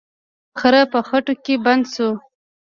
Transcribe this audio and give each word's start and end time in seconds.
خر 0.59 0.73
په 0.93 0.99
خټو 1.07 1.33
کې 1.43 1.55
بند 1.65 1.83
شو. 1.93 2.09